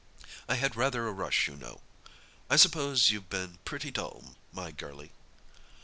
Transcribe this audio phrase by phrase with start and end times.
[0.49, 1.81] I had rather a rush, you know.
[2.49, 5.11] I suppose you've been pretty dull, my girlie?"